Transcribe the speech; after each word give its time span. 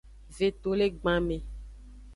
Vetolegbanme. 0.37 1.37